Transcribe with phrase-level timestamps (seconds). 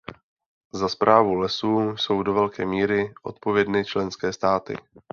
[0.73, 4.75] Za správu lesů jsou do velké míry odpovědny členské státy.